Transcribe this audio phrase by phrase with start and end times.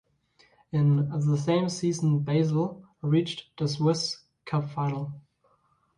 [0.71, 5.13] In the same season Basel reached the Swiss Cup final.